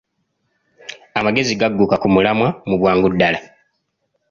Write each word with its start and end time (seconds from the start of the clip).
Amagezi 1.19 1.53
gagguka 1.59 1.95
ku 2.01 2.07
mulamwa 2.15 2.49
mu 2.67 2.75
bwangu 2.79 3.07
ddala. 3.13 3.39